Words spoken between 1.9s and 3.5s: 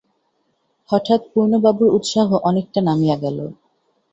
উৎসাহ অনেকটা নামিয়া গেল।